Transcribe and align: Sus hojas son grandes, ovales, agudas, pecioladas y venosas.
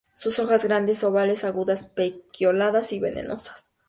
Sus 0.13 0.39
hojas 0.39 0.61
son 0.63 0.69
grandes, 0.69 1.03
ovales, 1.03 1.43
agudas, 1.43 1.83
pecioladas 1.83 2.91
y 2.91 2.99
venosas. 2.99 3.67